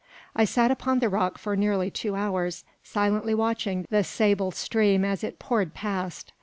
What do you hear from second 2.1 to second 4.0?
hours, silently watching